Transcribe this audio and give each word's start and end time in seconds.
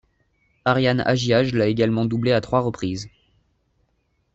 Ariane 0.65 1.01
Aggiage 1.01 1.53
l'a 1.53 1.67
également 1.67 2.05
doublé 2.05 2.31
à 2.31 2.41
trois 2.41 2.61
reprises. 2.61 3.07